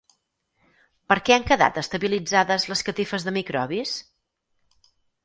Per 1.11 1.17
què 1.27 1.35
han 1.35 1.43
quedat 1.51 1.77
estabilitzades 1.81 2.65
les 2.71 2.81
catifes 2.87 3.27
de 3.29 3.35
microbis? 3.37 3.93